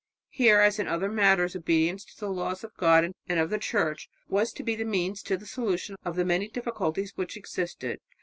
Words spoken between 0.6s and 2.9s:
in other matters, obedience to the laws of